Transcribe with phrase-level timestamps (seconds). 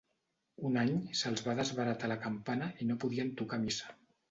[0.69, 3.97] Un any se’ls va desbaratar la campana i no podien tocar a missa.